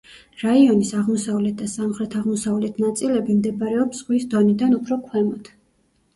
რაიონის 0.43 0.93
აღმოსავლეთ 1.01 1.59
და 1.63 1.67
სამხრეთ-აღმოსავლეთ 1.73 2.81
ნაწილები 2.85 3.37
მდებარეობს 3.43 4.01
ზღვის 4.03 4.27
დონიდან 4.35 4.77
უფრო 4.81 5.01
ქვემოთ. 5.07 5.55